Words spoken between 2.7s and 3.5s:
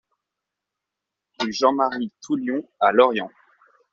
à Lorient